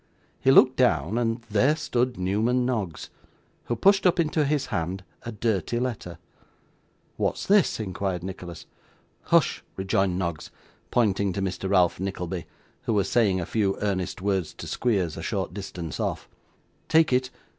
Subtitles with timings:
[0.39, 3.11] He looked down, and there stood Newman Noggs,
[3.65, 6.17] who pushed up into his hand a dirty letter.
[7.17, 8.65] 'What's this?' inquired Nicholas.
[9.25, 10.49] 'Hush!' rejoined Noggs,
[10.89, 11.69] pointing to Mr.
[11.69, 12.47] Ralph Nickleby,
[12.85, 16.27] who was saying a few earnest words to Squeers, a short distance off:
[16.87, 17.29] 'Take it.